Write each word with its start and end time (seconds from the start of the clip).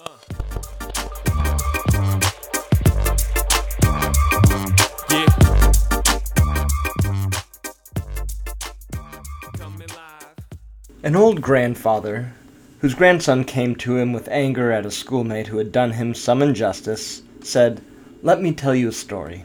Uh. 0.00 0.10
Yeah. 5.10 5.26
An 11.02 11.16
old 11.16 11.42
grandfather, 11.42 12.32
whose 12.78 12.94
grandson 12.94 13.42
came 13.42 13.74
to 13.76 13.96
him 13.96 14.12
with 14.12 14.28
anger 14.28 14.70
at 14.70 14.86
a 14.86 14.90
schoolmate 14.92 15.48
who 15.48 15.58
had 15.58 15.72
done 15.72 15.90
him 15.90 16.14
some 16.14 16.42
injustice, 16.42 17.22
said, 17.42 17.80
Let 18.22 18.40
me 18.40 18.52
tell 18.52 18.76
you 18.76 18.90
a 18.90 18.92
story. 18.92 19.44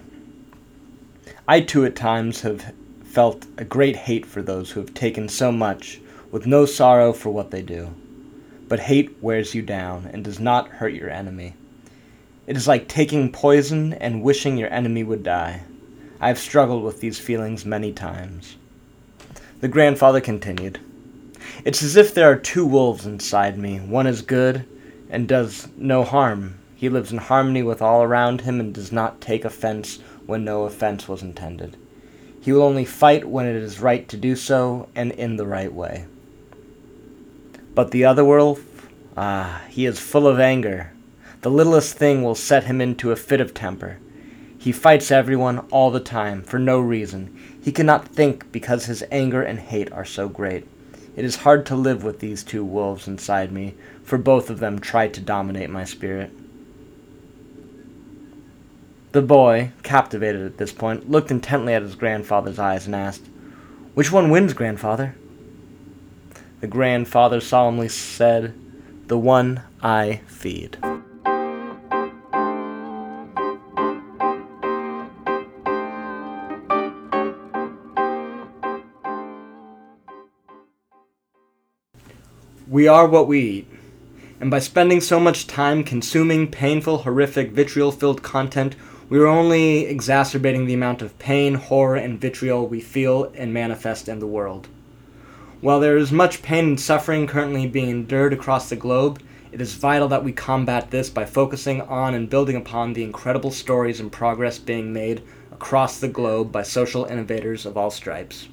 I 1.48 1.62
too 1.62 1.84
at 1.84 1.96
times 1.96 2.42
have 2.42 2.76
felt 3.04 3.48
a 3.58 3.66
great 3.66 3.96
hate 3.96 4.28
for 4.28 4.44
those 4.44 4.70
who 4.70 4.82
have 4.82 4.94
taken 4.94 5.30
so 5.30 5.52
much 5.52 6.00
with 6.30 6.46
no 6.46 6.68
sorrow 6.68 7.12
for 7.12 7.32
what 7.32 7.50
they 7.50 7.64
do. 7.64 7.96
But 8.68 8.80
hate 8.82 9.18
wears 9.22 9.54
you 9.54 9.62
down 9.62 10.10
and 10.12 10.24
does 10.24 10.40
not 10.40 10.68
hurt 10.70 10.94
your 10.94 11.10
enemy. 11.10 11.54
It 12.46 12.58
is 12.58 12.68
like 12.68 12.88
taking 12.88 13.32
poison 13.32 13.94
and 13.94 14.22
wishing 14.22 14.58
your 14.58 14.72
enemy 14.74 15.04
would 15.04 15.24
die. 15.24 15.64
I 16.20 16.28
have 16.28 16.40
struggled 16.40 16.84
with 16.84 17.00
these 17.00 17.20
feelings 17.20 17.66
many 17.66 17.92
times. 17.92 18.56
The 19.62 19.68
grandfather 19.68 20.22
continued. 20.22 20.80
It's 21.66 21.84
as 21.84 21.96
if 21.96 22.14
there 22.14 22.30
are 22.30 22.36
two 22.36 22.66
wolves 22.66 23.06
inside 23.06 23.58
me. 23.58 23.80
One 23.80 24.08
is 24.08 24.22
good 24.22 24.66
and 25.10 25.28
does 25.28 25.68
no 25.78 26.04
harm. 26.04 26.60
He 26.76 26.90
lives 26.90 27.12
in 27.12 27.18
harmony 27.18 27.64
with 27.64 27.82
all 27.82 28.04
around 28.04 28.42
him 28.42 28.60
and 28.60 28.74
does 28.74 28.92
not 28.92 29.22
take 29.22 29.46
offense 29.46 30.00
when 30.26 30.44
no 30.44 30.64
offense 30.64 31.08
was 31.08 31.22
intended. 31.22 31.78
He 32.42 32.52
will 32.52 32.64
only 32.64 32.84
fight 32.84 33.24
when 33.26 33.46
it 33.46 33.56
is 33.56 33.80
right 33.80 34.08
to 34.10 34.18
do 34.18 34.36
so 34.36 34.90
and 34.96 35.12
in 35.14 35.38
the 35.38 35.48
right 35.48 35.72
way. 35.72 36.08
But 37.76 37.92
the 37.92 38.06
other 38.06 38.24
wolf, 38.24 38.90
ah, 39.18 39.62
he 39.70 39.86
is 39.86 40.00
full 40.00 40.28
of 40.28 40.40
anger. 40.40 40.92
The 41.42 41.50
littlest 41.50 41.98
thing 41.98 42.24
will 42.24 42.36
set 42.36 42.66
him 42.66 42.80
into 42.80 43.12
a 43.12 43.16
fit 43.16 43.42
of 43.42 43.54
temper. 43.54 43.98
He 44.58 44.72
fights 44.72 45.12
everyone 45.12 45.60
all 45.72 45.92
the 45.92 46.00
time 46.00 46.44
for 46.44 46.58
no 46.58 46.80
reason. 46.80 47.38
He 47.62 47.72
cannot 47.72 48.08
think 48.08 48.52
because 48.52 48.86
his 48.86 49.04
anger 49.12 49.42
and 49.42 49.60
hate 49.60 49.92
are 49.92 50.06
so 50.06 50.30
great. 50.30 50.66
It 51.16 51.26
is 51.26 51.38
hard 51.38 51.66
to 51.66 51.76
live 51.76 52.04
with 52.04 52.20
these 52.20 52.44
two 52.44 52.64
wolves 52.64 53.08
inside 53.08 53.52
me, 53.52 53.76
for 54.04 54.18
both 54.18 54.50
of 54.50 54.60
them 54.60 54.80
try 54.80 55.08
to 55.10 55.20
dominate 55.20 55.70
my 55.70 55.84
spirit. 55.84 56.32
The 59.12 59.22
boy, 59.22 59.72
captivated 59.84 60.46
at 60.46 60.58
this 60.58 60.72
point, 60.72 61.10
looked 61.10 61.30
intently 61.30 61.74
at 61.74 61.82
his 61.82 61.96
grandfather's 61.96 62.58
eyes 62.58 62.86
and 62.86 62.96
asked, 62.96 63.28
Which 63.94 64.12
one 64.12 64.32
wins, 64.32 64.54
grandfather? 64.54 65.16
The 66.64 66.70
grandfather 66.70 67.42
solemnly 67.42 67.90
said, 67.90 68.54
The 69.08 69.18
one 69.18 69.64
I 69.82 70.22
feed. 70.28 70.78
We 82.70 82.88
are 82.88 83.10
what 83.10 83.28
we 83.28 83.42
eat. 83.42 83.68
And 84.40 84.50
by 84.50 84.60
spending 84.60 85.02
so 85.02 85.20
much 85.20 85.48
time 85.48 85.84
consuming 85.84 86.50
painful, 86.50 87.00
horrific, 87.00 87.52
vitriol 87.52 87.92
filled 87.92 88.24
content, 88.24 88.78
we 89.10 89.20
are 89.20 89.28
only 89.28 89.86
exacerbating 89.86 90.66
the 90.66 90.76
amount 90.76 91.02
of 91.02 91.20
pain, 91.20 91.56
horror, 91.56 91.98
and 91.98 92.22
vitriol 92.22 92.66
we 92.66 92.80
feel 92.80 93.34
and 93.36 93.54
manifest 93.54 94.08
in 94.08 94.20
the 94.20 94.28
world. 94.28 94.70
While 95.64 95.80
there 95.80 95.96
is 95.96 96.12
much 96.12 96.42
pain 96.42 96.66
and 96.66 96.78
suffering 96.78 97.26
currently 97.26 97.68
being 97.68 97.90
endured 97.90 98.34
across 98.34 98.68
the 98.68 98.76
globe, 98.76 99.22
it 99.54 99.62
is 99.62 99.76
vital 99.76 100.10
that 100.10 100.22
we 100.22 100.34
combat 100.34 100.92
this 100.92 101.10
by 101.10 101.24
focusing 101.24 101.80
on 101.84 102.16
and 102.16 102.30
building 102.30 102.58
upon 102.58 102.92
the 102.92 103.06
incredible 103.06 103.50
stories 103.50 104.02
and 104.02 104.12
progress 104.12 104.60
being 104.60 104.92
made 104.92 105.24
across 105.54 106.02
the 106.02 106.10
globe 106.10 106.52
by 106.52 106.64
social 106.64 107.06
innovators 107.06 107.66
of 107.66 107.78
all 107.78 107.90
stripes. 107.90 108.50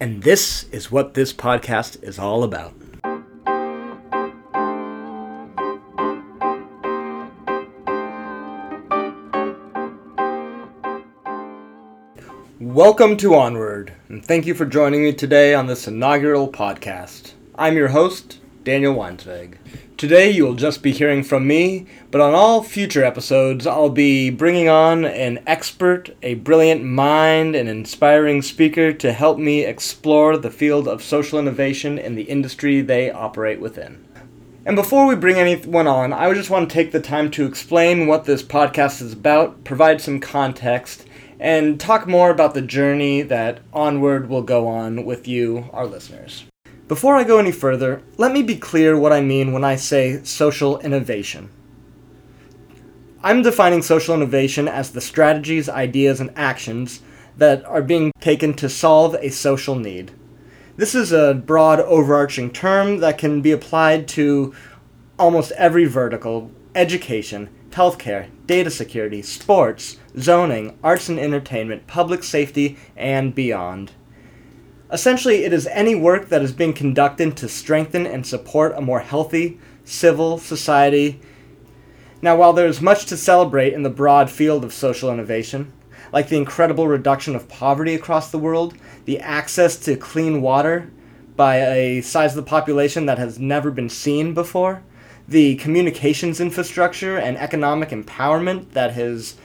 And 0.00 0.24
this 0.24 0.64
is 0.72 0.90
what 0.90 1.14
this 1.14 1.32
podcast 1.32 2.02
is 2.02 2.18
all 2.18 2.42
about. 2.42 2.74
Welcome 12.58 13.16
to 13.18 13.36
Onward, 13.36 13.73
and 14.08 14.24
thank 14.24 14.46
you 14.46 14.54
for 14.54 14.64
joining 14.64 15.02
me 15.02 15.12
today 15.12 15.54
on 15.54 15.66
this 15.66 15.88
inaugural 15.88 16.48
podcast. 16.48 17.32
I'm 17.56 17.76
your 17.76 17.88
host, 17.88 18.38
Daniel 18.62 18.94
Weinzveg. 18.94 19.56
Today 19.96 20.30
you 20.30 20.44
will 20.44 20.54
just 20.54 20.82
be 20.82 20.92
hearing 20.92 21.22
from 21.22 21.46
me, 21.46 21.86
but 22.10 22.20
on 22.20 22.34
all 22.34 22.62
future 22.62 23.04
episodes 23.04 23.66
I'll 23.66 23.90
be 23.90 24.30
bringing 24.30 24.68
on 24.68 25.04
an 25.04 25.42
expert, 25.46 26.10
a 26.22 26.34
brilliant 26.34 26.84
mind, 26.84 27.56
an 27.56 27.68
inspiring 27.68 28.42
speaker 28.42 28.92
to 28.92 29.12
help 29.12 29.38
me 29.38 29.64
explore 29.64 30.36
the 30.36 30.50
field 30.50 30.86
of 30.86 31.02
social 31.02 31.38
innovation 31.38 31.98
in 31.98 32.14
the 32.14 32.22
industry 32.22 32.80
they 32.80 33.10
operate 33.10 33.60
within. 33.60 34.04
And 34.66 34.76
before 34.76 35.06
we 35.06 35.14
bring 35.14 35.36
anyone 35.36 35.86
on, 35.86 36.12
I 36.12 36.32
just 36.32 36.50
want 36.50 36.68
to 36.68 36.74
take 36.74 36.90
the 36.90 37.00
time 37.00 37.30
to 37.32 37.44
explain 37.44 38.06
what 38.06 38.24
this 38.24 38.42
podcast 38.42 39.02
is 39.02 39.12
about, 39.12 39.62
provide 39.64 40.00
some 40.00 40.20
context, 40.20 41.06
and 41.44 41.78
talk 41.78 42.06
more 42.06 42.30
about 42.30 42.54
the 42.54 42.62
journey 42.62 43.20
that 43.20 43.60
Onward 43.70 44.30
will 44.30 44.40
go 44.40 44.66
on 44.66 45.04
with 45.04 45.28
you, 45.28 45.68
our 45.74 45.84
listeners. 45.84 46.44
Before 46.88 47.16
I 47.16 47.24
go 47.24 47.36
any 47.36 47.52
further, 47.52 48.00
let 48.16 48.32
me 48.32 48.42
be 48.42 48.56
clear 48.56 48.98
what 48.98 49.12
I 49.12 49.20
mean 49.20 49.52
when 49.52 49.62
I 49.62 49.76
say 49.76 50.24
social 50.24 50.78
innovation. 50.78 51.50
I'm 53.22 53.42
defining 53.42 53.82
social 53.82 54.14
innovation 54.14 54.68
as 54.68 54.92
the 54.92 55.02
strategies, 55.02 55.68
ideas, 55.68 56.18
and 56.18 56.30
actions 56.34 57.02
that 57.36 57.62
are 57.66 57.82
being 57.82 58.10
taken 58.20 58.54
to 58.54 58.70
solve 58.70 59.14
a 59.20 59.28
social 59.28 59.74
need. 59.74 60.12
This 60.78 60.94
is 60.94 61.12
a 61.12 61.34
broad, 61.34 61.78
overarching 61.78 62.52
term 62.52 63.00
that 63.00 63.18
can 63.18 63.42
be 63.42 63.52
applied 63.52 64.08
to 64.08 64.54
almost 65.18 65.52
every 65.52 65.84
vertical 65.84 66.50
education, 66.74 67.50
healthcare, 67.74 68.28
data 68.46 68.70
security, 68.70 69.20
sports, 69.22 69.98
zoning, 70.18 70.78
arts 70.82 71.08
and 71.08 71.18
entertainment, 71.18 71.86
public 71.86 72.22
safety, 72.22 72.78
and 72.96 73.34
beyond. 73.34 73.92
Essentially, 74.92 75.44
it 75.44 75.52
is 75.52 75.66
any 75.68 75.94
work 75.94 76.28
that 76.28 76.42
is 76.42 76.52
being 76.52 76.72
conducted 76.72 77.36
to 77.36 77.48
strengthen 77.48 78.06
and 78.06 78.26
support 78.26 78.74
a 78.76 78.80
more 78.80 79.00
healthy, 79.00 79.58
civil 79.84 80.38
society. 80.38 81.20
Now, 82.22 82.36
while 82.36 82.52
there 82.52 82.66
is 82.66 82.80
much 82.80 83.06
to 83.06 83.16
celebrate 83.16 83.72
in 83.72 83.82
the 83.82 83.90
broad 83.90 84.30
field 84.30 84.64
of 84.64 84.72
social 84.72 85.10
innovation, 85.10 85.72
like 86.12 86.28
the 86.28 86.36
incredible 86.36 86.86
reduction 86.86 87.34
of 87.34 87.48
poverty 87.48 87.94
across 87.94 88.30
the 88.30 88.38
world, 88.38 88.74
the 89.04 89.18
access 89.18 89.76
to 89.78 89.96
clean 89.96 90.40
water 90.40 90.90
by 91.34 91.56
a 91.56 92.00
size 92.02 92.36
of 92.36 92.44
the 92.44 92.48
population 92.48 93.06
that 93.06 93.18
has 93.18 93.38
never 93.38 93.70
been 93.70 93.88
seen 93.88 94.32
before, 94.32 94.82
the 95.26 95.56
communications 95.56 96.40
infrastructure 96.40 97.16
and 97.16 97.36
economic 97.38 97.90
empowerment 97.90 98.70
that 98.72 98.92
has 98.92 99.36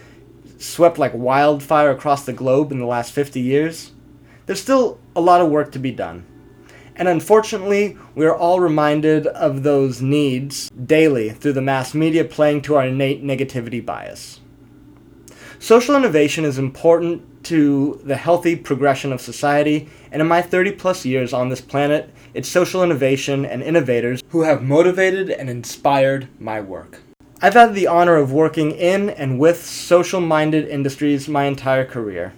swept 0.57 0.97
like 0.97 1.13
wildfire 1.13 1.91
across 1.91 2.25
the 2.25 2.33
globe 2.33 2.71
in 2.71 2.79
the 2.79 2.85
last 2.85 3.13
50 3.13 3.39
years, 3.39 3.91
there's 4.45 4.61
still 4.61 4.99
a 5.15 5.21
lot 5.21 5.41
of 5.41 5.49
work 5.49 5.71
to 5.71 5.79
be 5.79 5.91
done. 5.91 6.25
And 6.95 7.07
unfortunately, 7.07 7.97
we 8.13 8.25
are 8.25 8.35
all 8.35 8.59
reminded 8.59 9.25
of 9.27 9.63
those 9.63 10.01
needs 10.01 10.69
daily 10.71 11.29
through 11.29 11.53
the 11.53 11.61
mass 11.61 11.93
media 11.93 12.25
playing 12.25 12.61
to 12.63 12.75
our 12.75 12.87
innate 12.87 13.23
negativity 13.23 13.83
bias. 13.85 14.41
Social 15.59 15.95
innovation 15.95 16.43
is 16.43 16.57
important 16.57 17.28
to 17.49 17.99
the 18.03 18.15
healthy 18.15 18.55
progression 18.55 19.11
of 19.11 19.19
society, 19.19 19.89
and 20.11 20.21
in 20.21 20.27
my 20.27 20.39
30 20.39 20.73
plus 20.73 21.03
years 21.03 21.33
on 21.33 21.49
this 21.49 21.61
planet, 21.61 22.13
it's 22.35 22.47
social 22.47 22.83
innovation 22.83 23.43
and 23.43 23.63
innovators 23.63 24.21
who 24.29 24.43
have 24.43 24.61
motivated 24.61 25.31
and 25.31 25.49
inspired 25.49 26.27
my 26.39 26.61
work. 26.61 27.01
I've 27.41 27.55
had 27.55 27.73
the 27.73 27.87
honor 27.87 28.17
of 28.17 28.31
working 28.31 28.71
in 28.71 29.09
and 29.09 29.39
with 29.39 29.65
social 29.65 30.21
minded 30.21 30.67
industries 30.67 31.27
my 31.27 31.45
entire 31.45 31.85
career. 31.85 32.33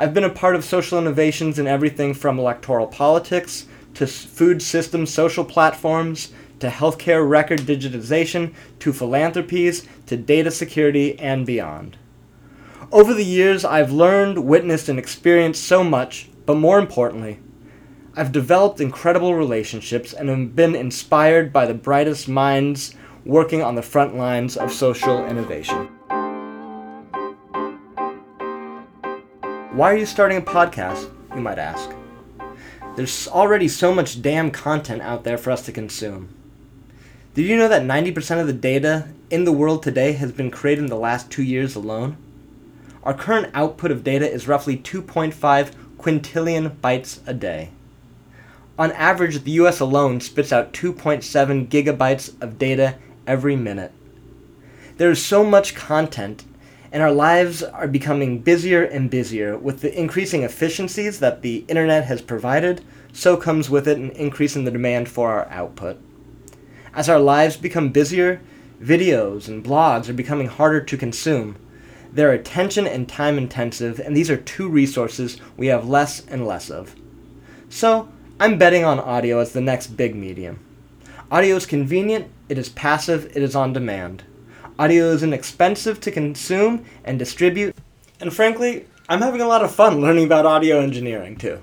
I've 0.00 0.14
been 0.14 0.24
a 0.24 0.30
part 0.30 0.56
of 0.56 0.64
social 0.64 0.98
innovations 0.98 1.60
in 1.60 1.68
everything 1.68 2.12
from 2.12 2.36
electoral 2.36 2.88
politics 2.88 3.66
to 3.94 4.08
food 4.08 4.62
system 4.62 5.06
social 5.06 5.44
platforms 5.44 6.32
to 6.58 6.68
healthcare 6.70 7.28
record 7.28 7.60
digitization 7.60 8.52
to 8.80 8.92
philanthropies 8.92 9.86
to 10.06 10.16
data 10.16 10.50
security 10.50 11.16
and 11.20 11.46
beyond. 11.46 11.96
Over 12.92 13.14
the 13.14 13.24
years, 13.24 13.64
I've 13.64 13.92
learned, 13.92 14.44
witnessed, 14.44 14.88
and 14.88 14.98
experienced 14.98 15.62
so 15.62 15.84
much, 15.84 16.28
but 16.44 16.56
more 16.56 16.76
importantly, 16.76 17.38
I've 18.16 18.32
developed 18.32 18.80
incredible 18.80 19.36
relationships 19.36 20.12
and 20.12 20.28
have 20.28 20.56
been 20.56 20.74
inspired 20.74 21.52
by 21.52 21.66
the 21.66 21.74
brightest 21.74 22.28
minds 22.28 22.96
working 23.24 23.62
on 23.62 23.76
the 23.76 23.82
front 23.82 24.16
lines 24.16 24.56
of 24.56 24.72
social 24.72 25.24
innovation. 25.24 25.86
Why 29.70 29.92
are 29.92 29.96
you 29.96 30.06
starting 30.06 30.38
a 30.38 30.42
podcast? 30.42 31.12
You 31.36 31.42
might 31.42 31.60
ask. 31.60 31.92
There's 32.96 33.28
already 33.28 33.68
so 33.68 33.94
much 33.94 34.20
damn 34.20 34.50
content 34.50 35.00
out 35.02 35.22
there 35.22 35.38
for 35.38 35.52
us 35.52 35.64
to 35.66 35.72
consume. 35.72 36.34
Did 37.34 37.46
you 37.46 37.56
know 37.56 37.68
that 37.68 37.82
90% 37.82 38.40
of 38.40 38.48
the 38.48 38.52
data 38.52 39.10
in 39.30 39.44
the 39.44 39.52
world 39.52 39.84
today 39.84 40.14
has 40.14 40.32
been 40.32 40.50
created 40.50 40.82
in 40.82 40.90
the 40.90 40.96
last 40.96 41.30
two 41.30 41.44
years 41.44 41.76
alone? 41.76 42.16
Our 43.02 43.14
current 43.14 43.50
output 43.54 43.90
of 43.90 44.04
data 44.04 44.30
is 44.30 44.46
roughly 44.46 44.76
2.5 44.76 45.72
quintillion 45.98 46.76
bytes 46.76 47.20
a 47.26 47.32
day. 47.32 47.70
On 48.78 48.92
average, 48.92 49.42
the 49.42 49.52
US 49.52 49.80
alone 49.80 50.20
spits 50.20 50.52
out 50.52 50.72
2.7 50.72 51.68
gigabytes 51.68 52.40
of 52.42 52.58
data 52.58 52.96
every 53.26 53.56
minute. 53.56 53.92
There 54.96 55.10
is 55.10 55.24
so 55.24 55.44
much 55.44 55.74
content, 55.74 56.44
and 56.92 57.02
our 57.02 57.12
lives 57.12 57.62
are 57.62 57.88
becoming 57.88 58.40
busier 58.40 58.82
and 58.82 59.10
busier. 59.10 59.56
With 59.56 59.80
the 59.80 59.98
increasing 59.98 60.42
efficiencies 60.42 61.20
that 61.20 61.40
the 61.40 61.64
internet 61.68 62.04
has 62.04 62.20
provided, 62.20 62.84
so 63.12 63.36
comes 63.36 63.70
with 63.70 63.88
it 63.88 63.98
an 63.98 64.10
increase 64.10 64.56
in 64.56 64.64
the 64.64 64.70
demand 64.70 65.08
for 65.08 65.30
our 65.30 65.48
output. 65.48 65.98
As 66.92 67.08
our 67.08 67.20
lives 67.20 67.56
become 67.56 67.90
busier, 67.90 68.40
videos 68.82 69.48
and 69.48 69.64
blogs 69.64 70.08
are 70.08 70.14
becoming 70.14 70.48
harder 70.48 70.80
to 70.82 70.96
consume. 70.96 71.56
They're 72.12 72.32
attention 72.32 72.86
and 72.86 73.08
time 73.08 73.38
intensive, 73.38 74.00
and 74.00 74.16
these 74.16 74.30
are 74.30 74.36
two 74.36 74.68
resources 74.68 75.40
we 75.56 75.68
have 75.68 75.88
less 75.88 76.26
and 76.26 76.46
less 76.46 76.70
of. 76.70 76.96
So, 77.68 78.08
I'm 78.40 78.58
betting 78.58 78.84
on 78.84 78.98
audio 78.98 79.38
as 79.38 79.52
the 79.52 79.60
next 79.60 79.88
big 79.88 80.14
medium. 80.16 80.58
Audio 81.30 81.54
is 81.54 81.66
convenient, 81.66 82.28
it 82.48 82.58
is 82.58 82.68
passive, 82.68 83.26
it 83.36 83.42
is 83.42 83.54
on 83.54 83.72
demand. 83.72 84.24
Audio 84.78 85.10
is 85.10 85.22
inexpensive 85.22 86.00
to 86.00 86.10
consume 86.10 86.84
and 87.04 87.18
distribute, 87.18 87.76
and 88.18 88.34
frankly, 88.34 88.86
I'm 89.08 89.20
having 89.20 89.40
a 89.40 89.46
lot 89.46 89.62
of 89.62 89.74
fun 89.74 90.00
learning 90.00 90.24
about 90.24 90.46
audio 90.46 90.80
engineering 90.80 91.36
too. 91.36 91.60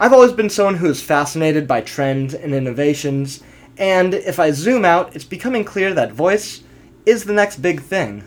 I've 0.00 0.12
always 0.12 0.32
been 0.32 0.48
someone 0.48 0.76
who 0.76 0.90
is 0.90 1.02
fascinated 1.02 1.66
by 1.66 1.80
trends 1.82 2.32
and 2.34 2.54
innovations, 2.54 3.42
and 3.76 4.14
if 4.14 4.38
I 4.38 4.52
zoom 4.52 4.84
out, 4.84 5.14
it's 5.14 5.24
becoming 5.24 5.64
clear 5.64 5.92
that 5.92 6.12
voice 6.12 6.62
is 7.04 7.24
the 7.24 7.32
next 7.32 7.56
big 7.58 7.82
thing. 7.82 8.24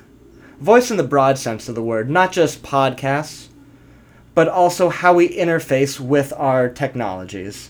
Voice 0.60 0.92
in 0.92 0.98
the 0.98 1.04
broad 1.04 1.38
sense 1.38 1.70
of 1.70 1.76
the 1.76 1.82
word, 1.82 2.10
not 2.10 2.34
just 2.34 2.64
podcasts, 2.64 3.48
but 4.36 4.50
also 4.50 4.90
how 4.90 5.14
we 5.14 5.30
interface 5.30 6.02
with 6.02 6.34
our 6.36 6.68
technologies. 6.68 7.70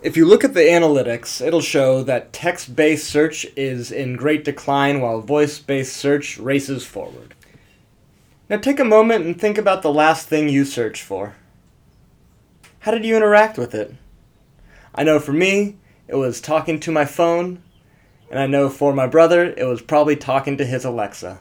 If 0.00 0.16
you 0.16 0.24
look 0.24 0.42
at 0.42 0.54
the 0.54 0.60
analytics, 0.60 1.46
it'll 1.46 1.60
show 1.60 2.02
that 2.04 2.32
text 2.32 2.74
based 2.74 3.06
search 3.06 3.46
is 3.54 3.92
in 3.92 4.16
great 4.16 4.44
decline 4.44 5.02
while 5.02 5.20
voice 5.20 5.58
based 5.58 5.94
search 5.94 6.38
races 6.38 6.86
forward. 6.86 7.34
Now 8.48 8.56
take 8.56 8.80
a 8.80 8.84
moment 8.84 9.26
and 9.26 9.38
think 9.38 9.58
about 9.58 9.82
the 9.82 9.92
last 9.92 10.26
thing 10.26 10.48
you 10.48 10.64
searched 10.64 11.02
for. 11.02 11.36
How 12.80 12.92
did 12.92 13.04
you 13.04 13.14
interact 13.14 13.58
with 13.58 13.74
it? 13.74 13.94
I 14.94 15.04
know 15.04 15.20
for 15.20 15.34
me, 15.34 15.76
it 16.08 16.14
was 16.14 16.40
talking 16.40 16.80
to 16.80 16.90
my 16.90 17.04
phone, 17.04 17.62
and 18.30 18.40
I 18.40 18.46
know 18.46 18.70
for 18.70 18.94
my 18.94 19.06
brother, 19.06 19.52
it 19.54 19.64
was 19.64 19.82
probably 19.82 20.16
talking 20.16 20.56
to 20.56 20.64
his 20.64 20.86
Alexa. 20.86 21.40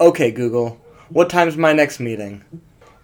Okay, 0.00 0.30
Google, 0.30 0.80
what 1.10 1.28
time's 1.28 1.56
my 1.56 1.74
next 1.74 2.00
meeting? 2.00 2.42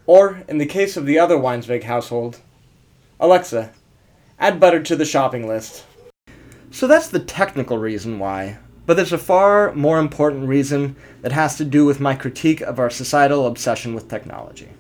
Or, 0.07 0.43
in 0.49 0.59
the 0.59 0.65
case 0.65 0.97
of 0.97 1.05
the 1.05 1.19
other 1.19 1.37
Weinzveg 1.37 1.83
household, 1.83 2.41
Alexa, 3.21 3.73
add 4.39 4.59
butter 4.59 4.83
to 4.83 4.97
the 4.97 5.05
shopping 5.05 5.47
list. 5.47 5.85
So 6.71 6.87
that's 6.87 7.09
the 7.09 7.19
technical 7.19 7.77
reason 7.77 8.19
why, 8.19 8.59
but 8.87 8.95
there's 8.95 9.13
a 9.13 9.19
far 9.19 9.75
more 9.75 9.99
important 9.99 10.49
reason 10.49 10.97
that 11.21 11.33
has 11.33 11.57
to 11.59 11.65
do 11.65 11.85
with 11.85 12.01
my 12.01 12.15
critique 12.15 12.63
of 12.63 12.79
our 12.79 12.89
societal 12.89 13.47
obsession 13.47 13.95
with 13.95 14.09
technology. 14.09 14.71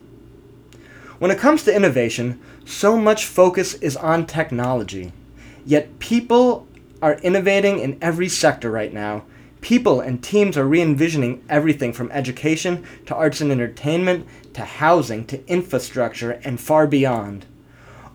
When 1.18 1.30
it 1.30 1.38
comes 1.38 1.64
to 1.64 1.76
innovation, 1.76 2.40
so 2.64 2.96
much 2.96 3.26
focus 3.26 3.74
is 3.74 3.96
on 3.96 4.26
technology 4.26 5.12
Yet 5.66 5.98
people 5.98 6.68
are 7.02 7.14
innovating 7.14 7.80
in 7.80 7.98
every 8.00 8.28
sector 8.28 8.70
right 8.70 8.94
now. 8.94 9.24
People 9.66 10.00
and 10.00 10.22
teams 10.22 10.56
are 10.56 10.64
re 10.64 10.80
envisioning 10.80 11.42
everything 11.48 11.92
from 11.92 12.08
education 12.12 12.84
to 13.06 13.16
arts 13.16 13.40
and 13.40 13.50
entertainment 13.50 14.24
to 14.52 14.64
housing 14.64 15.26
to 15.26 15.44
infrastructure 15.48 16.40
and 16.44 16.60
far 16.60 16.86
beyond. 16.86 17.46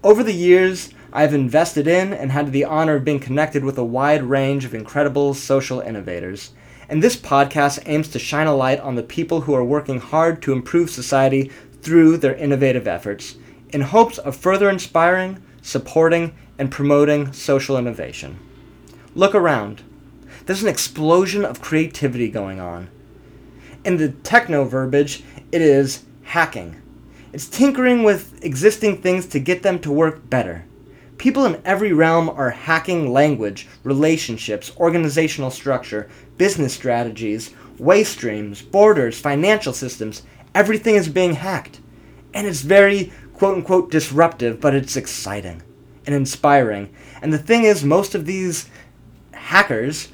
Over 0.01 0.24
the 0.24 0.31
years, 0.31 0.94
I've 1.12 1.33
invested 1.33 1.89
in 1.89 2.13
and 2.13 2.31
had 2.31 2.53
the 2.53 2.63
honor 2.63 2.95
of 2.95 3.03
being 3.03 3.19
connected 3.19 3.65
with 3.65 3.77
a 3.77 3.83
wide 3.83 4.24
range 4.24 4.63
of 4.63 4.74
incredible 4.74 5.33
social 5.33 5.81
innovators. 5.81 6.51
And 6.88 7.03
this 7.03 7.18
podcast 7.18 7.83
aims 7.86 8.07
to 8.07 8.18
shine 8.18 8.47
a 8.47 8.56
light 8.56 8.80
on 8.80 8.95
the 8.95 9.04
people 9.04 9.42
who 9.42 9.54
are 9.54 9.62
working 9.62 10.00
hard 10.00 10.42
to 10.44 10.54
improve 10.54 10.89
society 10.89 11.51
through 11.81 12.15
their 12.15 12.36
innovative 12.36 12.88
efforts, 12.88 13.36
in 13.71 13.81
hopes 13.81 14.19
of 14.19 14.38
further 14.38 14.69
inspiring, 14.69 15.44
supporting, 15.62 16.33
and 16.57 16.71
promoting 16.71 17.33
social 17.33 17.77
innovation. 17.77 18.39
Look 19.15 19.36
around. 19.36 19.83
There's 20.51 20.63
an 20.63 20.68
explosion 20.68 21.45
of 21.45 21.62
creativity 21.62 22.27
going 22.27 22.59
on. 22.59 22.89
In 23.86 23.95
the 23.95 24.09
techno 24.09 24.65
verbiage, 24.65 25.24
it 25.50 25.62
is 25.62 26.03
hacking. 26.24 26.75
It's 27.31 27.48
tinkering 27.48 28.03
with 28.03 28.44
existing 28.44 29.01
things 29.01 29.27
to 29.27 29.39
get 29.39 29.63
them 29.63 29.80
to 29.80 29.89
work 29.94 30.30
better. 30.30 30.65
People 31.18 31.45
in 31.45 31.62
every 31.63 31.94
realm 31.94 32.30
are 32.30 32.50
hacking 32.50 33.13
language, 33.13 33.69
relationships, 33.86 34.74
organizational 34.75 35.51
structure, 35.51 36.09
business 36.36 36.74
strategies, 36.74 37.51
waste 37.80 38.12
streams, 38.12 38.62
borders, 38.62 39.18
financial 39.18 39.71
systems. 39.71 40.24
Everything 40.54 40.95
is 40.95 41.07
being 41.07 41.36
hacked. 41.36 41.80
And 42.33 42.45
it's 42.45 42.59
very 42.59 43.13
quote 43.36 43.56
unquote 43.56 43.89
disruptive, 43.89 44.59
but 44.59 44.75
it's 44.75 44.97
exciting 44.97 45.63
and 46.06 46.13
inspiring. 46.13 46.94
And 47.21 47.31
the 47.31 47.38
thing 47.38 47.63
is, 47.63 47.86
most 47.86 48.15
of 48.15 48.25
these 48.25 48.69
hackers 49.31 50.09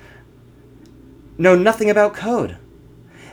know 1.38 1.56
nothing 1.56 1.90
about 1.90 2.14
code. 2.14 2.58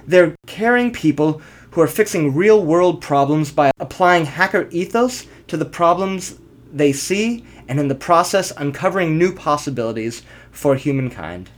They're 0.07 0.35
caring 0.47 0.93
people 0.93 1.41
who 1.71 1.81
are 1.81 1.87
fixing 1.87 2.35
real 2.35 2.65
world 2.65 3.01
problems 3.01 3.51
by 3.51 3.71
applying 3.79 4.27
hacker 4.27 4.69
ethos 4.71 5.27
to 5.49 5.57
the 5.57 5.65
problems 5.65 6.39
they 6.73 6.93
see 6.93 7.45
and 7.69 7.81
in 7.81 7.89
the 7.89 7.95
process 7.95 8.53
uncovering 8.57 9.19
new 9.19 9.35
possibilities 9.35 10.23
for 10.51 10.77
humankind. 10.77 11.51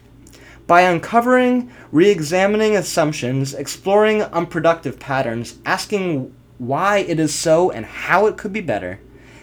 By 0.66 0.82
uncovering, 0.82 1.70
re 1.93 2.10
examining 2.10 2.76
assumptions, 2.76 3.54
exploring 3.54 4.22
unproductive 4.22 4.99
patterns, 4.99 5.58
asking 5.64 6.34
why 6.58 6.99
it 6.99 7.20
is 7.20 7.34
so 7.34 7.70
and 7.70 7.87
how 7.87 8.26
it 8.26 8.37
could 8.37 8.52
be 8.52 8.60
better, 8.60 9.00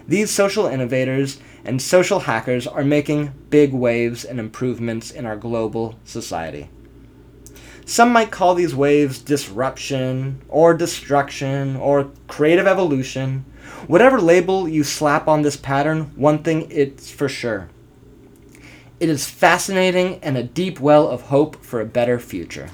these 0.07 0.31
social 0.31 0.65
innovators 0.65 1.39
and 1.63 1.81
social 1.81 2.19
hackers 2.19 2.67
are 2.67 2.83
making 2.83 3.33
big 3.49 3.73
waves 3.73 4.25
and 4.25 4.39
improvements 4.39 5.11
in 5.11 5.25
our 5.25 5.37
global 5.37 5.97
society. 6.03 6.69
Some 7.85 8.13
might 8.13 8.31
call 8.31 8.55
these 8.55 8.73
waves 8.73 9.19
disruption, 9.19 10.41
or 10.47 10.73
destruction, 10.73 11.75
or 11.75 12.11
creative 12.27 12.65
evolution. 12.65 13.45
Whatever 13.87 14.21
label 14.21 14.69
you 14.69 14.83
slap 14.83 15.27
on 15.27 15.41
this 15.41 15.57
pattern, 15.57 16.11
one 16.15 16.43
thing 16.43 16.71
it's 16.71 17.11
for 17.11 17.27
sure. 17.27 17.69
It 18.99 19.09
is 19.09 19.29
fascinating 19.29 20.19
and 20.23 20.37
a 20.37 20.43
deep 20.43 20.79
well 20.79 21.09
of 21.09 21.23
hope 21.23 21.63
for 21.63 21.81
a 21.81 21.85
better 21.85 22.19
future. 22.19 22.69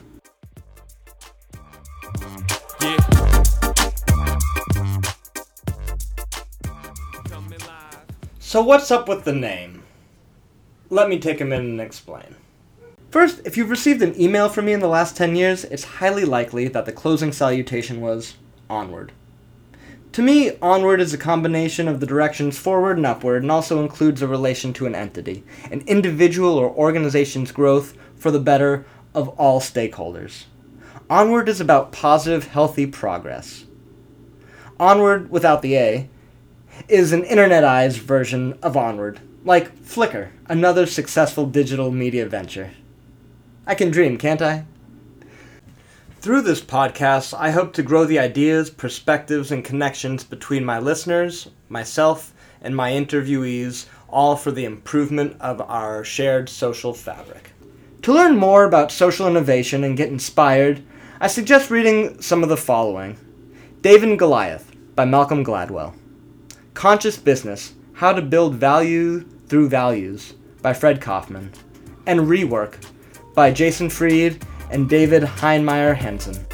So, 8.38 8.62
what's 8.62 8.92
up 8.92 9.08
with 9.08 9.26
the 9.26 9.34
name? 9.34 9.84
Let 10.90 11.10
me 11.10 11.20
take 11.20 11.42
a 11.42 11.46
minute 11.46 11.70
and 11.70 11.82
explain. 11.82 12.36
First, 13.12 13.42
if 13.44 13.58
you've 13.58 13.72
received 13.72 14.04
an 14.04 14.20
email 14.22 14.50
from 14.50 14.66
me 14.66 14.74
in 14.74 14.82
the 14.82 14.88
last 14.88 15.18
10 15.18 15.36
years, 15.36 15.64
it's 15.66 15.84
highly 15.84 16.26
likely 16.26 16.68
that 16.68 16.86
the 16.86 16.92
closing 16.92 17.32
salutation 17.32 18.02
was 18.02 18.36
onward. 18.70 19.12
To 20.12 20.22
me, 20.22 20.52
onward 20.62 21.02
is 21.02 21.12
a 21.12 21.18
combination 21.18 21.88
of 21.88 22.00
the 22.00 22.06
directions 22.06 22.60
forward 22.60 22.98
and 22.98 23.08
upward 23.08 23.42
and 23.42 23.52
also 23.52 23.82
includes 23.82 24.22
a 24.22 24.28
relation 24.28 24.74
to 24.74 24.86
an 24.86 24.94
entity, 24.94 25.44
an 25.72 25.82
individual 25.88 26.56
or 26.56 26.70
organization's 26.70 27.52
growth 27.52 27.98
for 28.16 28.30
the 28.30 28.40
better 28.40 28.86
of 29.16 29.30
all 29.30 29.60
stakeholders. 29.60 30.46
Onward 31.10 31.50
is 31.50 31.60
about 31.60 31.92
positive, 31.92 32.48
healthy 32.48 32.86
progress. 32.86 33.66
Onwrd, 34.80 35.30
without 35.30 35.64
the 35.64 35.78
A, 35.78 36.10
is 36.88 37.12
an 37.12 37.24
internetized 37.24 37.98
version 37.98 38.58
of 38.62 38.78
Onward, 38.78 39.20
like 39.44 39.76
Flickr, 39.78 40.30
another 40.46 40.86
successful 40.86 41.48
digital 41.48 41.92
media 41.92 42.28
venture. 42.28 42.72
I 43.70 43.76
can 43.76 43.92
dream, 43.92 44.18
can't 44.18 44.42
I? 44.42 44.66
Through 46.22 46.42
this 46.42 46.60
podcast, 46.60 47.38
I 47.38 47.52
hope 47.52 47.72
to 47.74 47.84
grow 47.84 48.04
the 48.04 48.18
ideas, 48.18 48.72
perspectives, 48.72 49.52
and 49.52 49.64
connections 49.64 50.24
between 50.24 50.66
my 50.66 50.80
listeners, 50.80 51.52
myself, 51.70 52.34
and 52.64 52.76
my 52.76 52.94
interviewees, 52.94 53.86
all 54.08 54.36
for 54.36 54.50
the 54.50 54.66
improvement 54.66 55.38
of 55.40 55.62
our 55.62 56.04
shared 56.04 56.50
social 56.50 56.96
fabric. 56.96 57.52
To 58.02 58.12
learn 58.12 58.38
more 58.38 58.64
about 58.64 58.92
social 58.92 59.28
innovation 59.28 59.84
and 59.84 59.96
get 59.96 60.10
inspired, 60.10 60.82
I 61.22 61.28
suggest 61.28 61.70
reading 61.70 62.20
some 62.24 62.42
of 62.42 62.50
the 62.50 62.58
following 62.58 63.20
David 63.84 64.10
and 64.10 64.18
Goliath 64.18 64.72
by 64.96 65.06
Malcolm 65.06 65.46
Gladwell. 65.46 65.94
Conscious 66.74 67.18
Business 67.18 67.76
How 67.94 68.14
to 68.14 68.22
Build 68.24 68.56
Value 68.56 69.26
Through 69.48 69.70
Values 69.70 70.34
by 70.64 70.74
Fred 70.74 71.00
Kofman, 71.00 71.54
and 72.08 72.22
Rework 72.22 72.84
by 73.40 73.50
Jason 73.50 73.90
Fried 73.90 74.46
and 74.70 74.90
David 74.90 75.24
Heinemeier 75.24 75.96
Hansson. 75.96 76.46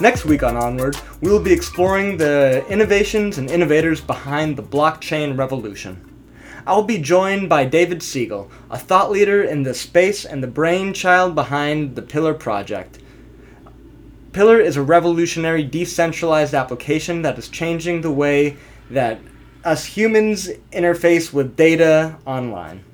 Next 0.00 0.24
week 0.24 0.42
on 0.42 0.56
Onward, 0.56 0.96
we 1.20 1.30
will 1.30 1.42
be 1.42 1.52
exploring 1.52 2.16
the 2.16 2.64
innovations 2.70 3.36
and 3.36 3.50
innovators 3.50 4.00
behind 4.00 4.56
the 4.56 4.62
blockchain 4.62 5.36
revolution. 5.36 6.00
I 6.66 6.74
will 6.74 6.84
be 6.84 6.96
joined 6.96 7.50
by 7.50 7.66
David 7.66 8.02
Siegel, 8.02 8.50
a 8.70 8.78
thought 8.78 9.10
leader 9.10 9.42
in 9.42 9.62
the 9.62 9.74
space 9.74 10.24
and 10.24 10.42
the 10.42 10.48
brainchild 10.48 11.34
behind 11.34 11.94
the 11.94 12.00
Pillar 12.00 12.32
project. 12.32 13.00
Pillar 14.32 14.58
is 14.58 14.78
a 14.78 14.82
revolutionary 14.82 15.62
decentralized 15.62 16.54
application 16.54 17.20
that 17.20 17.36
is 17.36 17.50
changing 17.50 18.00
the 18.00 18.10
way 18.10 18.56
that 18.88 19.20
us 19.66 19.84
humans 19.84 20.48
interface 20.72 21.32
with 21.32 21.56
data 21.56 22.16
online. 22.24 22.84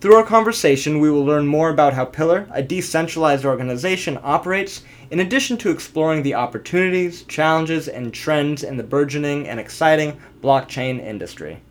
Through 0.00 0.16
our 0.16 0.24
conversation, 0.24 0.98
we 0.98 1.08
will 1.08 1.24
learn 1.24 1.46
more 1.46 1.70
about 1.70 1.92
how 1.92 2.06
Pillar, 2.06 2.48
a 2.50 2.60
decentralized 2.60 3.44
organization, 3.44 4.18
operates, 4.24 4.82
in 5.12 5.20
addition 5.20 5.56
to 5.58 5.70
exploring 5.70 6.24
the 6.24 6.34
opportunities, 6.34 7.22
challenges, 7.22 7.86
and 7.86 8.12
trends 8.12 8.64
in 8.64 8.76
the 8.76 8.82
burgeoning 8.82 9.46
and 9.46 9.60
exciting 9.60 10.20
blockchain 10.42 10.98
industry. 10.98 11.62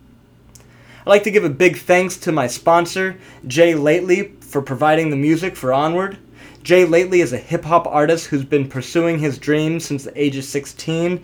I'd 1.00 1.10
like 1.10 1.24
to 1.24 1.30
give 1.30 1.44
a 1.44 1.50
big 1.50 1.76
thanks 1.76 2.16
to 2.18 2.32
my 2.32 2.46
sponsor, 2.46 3.18
Jay 3.46 3.74
Lately, 3.74 4.32
for 4.40 4.62
providing 4.62 5.10
the 5.10 5.16
music 5.16 5.56
for 5.56 5.74
Onward. 5.74 6.16
Jay 6.62 6.86
Lately 6.86 7.20
is 7.20 7.34
a 7.34 7.38
hip 7.38 7.64
hop 7.64 7.86
artist 7.86 8.28
who's 8.28 8.44
been 8.44 8.66
pursuing 8.66 9.18
his 9.18 9.36
dreams 9.36 9.84
since 9.84 10.04
the 10.04 10.18
age 10.18 10.38
of 10.38 10.44
16. 10.44 11.22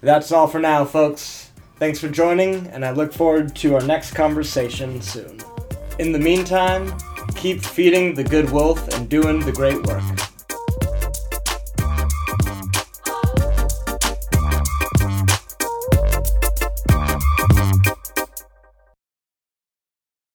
That's 0.00 0.32
all 0.32 0.46
for 0.46 0.60
now, 0.60 0.84
folks. 0.84 1.50
Thanks 1.76 1.98
for 1.98 2.08
joining, 2.08 2.66
and 2.68 2.84
I 2.84 2.90
look 2.90 3.12
forward 3.12 3.56
to 3.56 3.74
our 3.74 3.80
next 3.80 4.14
conversation 4.14 5.02
soon. 5.02 5.40
In 5.98 6.12
the 6.12 6.18
meantime, 6.18 6.92
keep 7.34 7.62
feeding 7.62 8.14
the 8.14 8.24
good 8.24 8.50
wolf 8.50 8.86
and 8.94 9.08
doing 9.08 9.40
the 9.40 9.52
great 9.52 9.82
work. 9.86 10.29